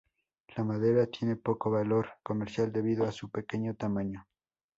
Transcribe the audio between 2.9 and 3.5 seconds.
a su